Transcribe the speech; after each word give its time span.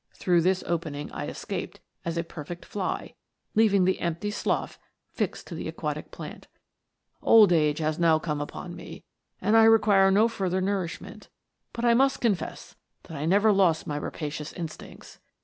Through 0.15 0.41
this 0.41 0.63
opening 0.65 1.11
I 1.11 1.27
escaped 1.27 1.79
as 2.05 2.17
a 2.17 2.23
perfect 2.23 2.65
fly, 2.65 3.13
leaving 3.53 3.85
the 3.85 3.99
empty 3.99 4.31
slough 4.31 4.79
fixed 5.11 5.45
to 5.45 5.53
the 5.53 5.67
aquatic 5.67 6.09
plant. 6.09 6.47
Old 7.21 7.53
age 7.53 7.77
has 7.77 7.99
now 7.99 8.17
come 8.17 8.41
upon 8.41 8.75
me, 8.75 9.03
and 9.41 9.55
I 9.55 9.65
require 9.65 10.09
no 10.09 10.27
further 10.27 10.59
nourishment; 10.59 11.29
but 11.71 11.85
I 11.85 11.93
must 11.93 12.19
confess 12.19 12.75
that 13.03 13.15
I 13.15 13.27
never 13.27 13.51
lost 13.53 13.85
my 13.85 13.95
rapacious 13.95 14.51
instincts. 14.53 15.19